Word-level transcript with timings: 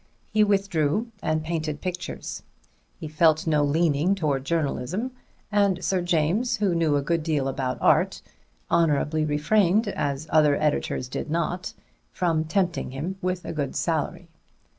He 0.33 0.43
withdrew 0.43 1.11
and 1.21 1.43
painted 1.43 1.79
pictures. 1.79 2.41
He 2.99 3.07
felt 3.07 3.45
no 3.45 3.63
leaning 3.63 4.15
towards 4.15 4.49
journalism, 4.49 5.11
and 5.51 5.83
Sir 5.85 6.01
James, 6.01 6.57
who 6.57 6.73
knew 6.73 6.95
a 6.95 7.03
good 7.03 7.21
deal 7.21 7.47
about 7.47 7.77
art, 7.79 8.23
honorably 8.71 9.23
refrained 9.23 9.89
as 9.89 10.25
other 10.31 10.55
editors 10.55 11.07
did 11.07 11.29
not 11.29 11.75
from 12.11 12.45
tempting 12.45 12.89
him 12.89 13.17
with 13.21 13.45
a 13.45 13.53
good 13.53 13.75
salary. 13.75 14.27